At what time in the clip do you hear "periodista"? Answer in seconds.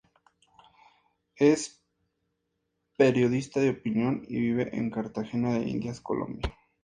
2.97-3.59